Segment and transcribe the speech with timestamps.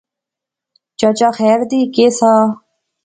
[0.99, 2.31] چچا خیر دی، کہہ سا؟